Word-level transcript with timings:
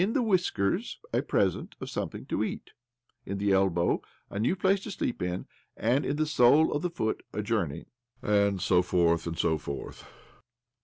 the 0.13 0.23
whiskers, 0.23 0.97
a 1.13 1.21
present 1.21 1.75
of 1.79 1.87
something 1.87 2.25
to 2.25 2.43
eat 2.43 2.71
\ 2.97 3.25
in 3.27 3.37
the 3.37 3.51
elbow, 3.53 4.01
a 4.31 4.39
new 4.39 4.55
place 4.55 4.79
to 4.79 4.89
sleep 4.89 5.21
in; 5.21 5.45
and 5.77 6.07
in 6.07 6.15
the 6.15 6.25
sole 6.25 6.73
of 6.73 6.81
the 6.81 6.89
foot, 6.89 7.21
a 7.33 7.43
journey. 7.43 7.85
And 8.19 8.59
so 8.59 8.81
forth, 8.81 9.27
and 9.27 9.37
so 9.37 9.59
forth. 9.59 10.03